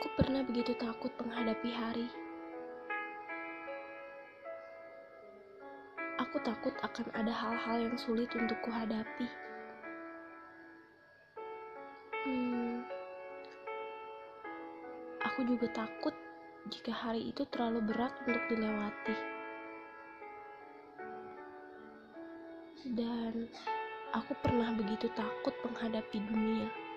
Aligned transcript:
Aku 0.00 0.08
pernah 0.16 0.40
begitu 0.40 0.72
takut 0.80 1.12
menghadapi 1.20 1.76
hari. 1.76 2.08
Aku 6.24 6.40
takut 6.40 6.72
akan 6.80 7.04
ada 7.12 7.28
hal-hal 7.28 7.84
yang 7.84 7.96
sulit 8.00 8.32
untuk 8.32 8.56
kuhadapi. 8.64 9.28
Hmm, 12.24 12.80
aku 15.20 15.44
juga 15.44 15.68
takut 15.68 16.16
jika 16.72 16.96
hari 16.96 17.28
itu 17.28 17.44
terlalu 17.52 17.92
berat 17.92 18.16
untuk 18.24 18.40
dilewati. 18.48 19.16
Dan 22.88 23.52
aku 24.16 24.32
pernah 24.40 24.72
begitu 24.72 25.12
takut 25.12 25.52
menghadapi 25.60 26.24
dunia. 26.24 26.89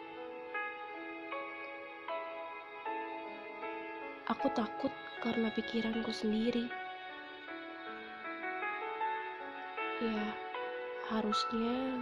Aku 4.24 4.48
takut 4.56 4.96
karena 5.20 5.52
pikiranku 5.52 6.08
sendiri. 6.16 6.72
Ya, 10.00 10.24
harusnya 11.12 12.00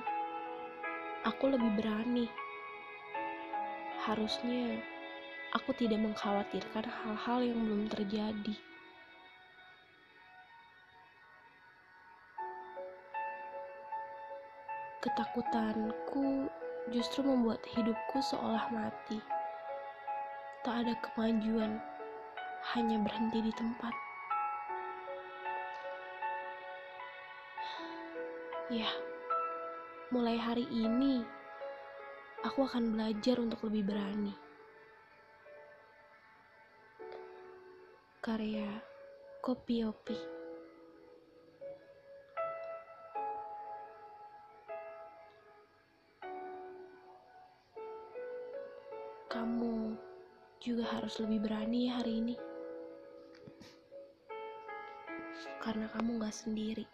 aku 1.26 1.50
lebih 1.50 1.82
berani. 1.82 2.30
Harusnya 4.06 4.78
aku 5.58 5.74
tidak 5.74 5.98
mengkhawatirkan 5.98 6.86
hal-hal 6.86 7.42
yang 7.42 7.58
belum 7.58 7.90
terjadi. 7.90 8.56
Ketakutanku 15.02 16.46
justru 16.94 17.26
membuat 17.26 17.66
hidupku 17.74 18.22
seolah 18.22 18.70
mati. 18.70 19.18
Tak 20.62 20.86
ada 20.86 20.94
kemajuan, 21.02 21.82
hanya 22.74 23.02
berhenti 23.02 23.42
di 23.42 23.54
tempat. 23.54 23.94
Ya, 28.72 28.88
mulai 30.16 30.40
hari 30.40 30.64
ini 30.72 31.26
aku 32.48 32.64
akan 32.64 32.96
belajar 32.96 33.36
untuk 33.42 33.68
lebih 33.68 33.92
berani. 33.92 34.32
Karya 38.22 38.70
Kopi 39.42 39.82
Opi 39.82 40.18
Kamu 49.26 49.98
juga 50.62 50.86
harus 50.92 51.18
lebih 51.18 51.42
berani 51.42 51.90
hari 51.90 52.22
ini. 52.22 52.51
Karena 55.62 55.86
kamu 55.94 56.18
gak 56.26 56.34
sendiri. 56.34 56.86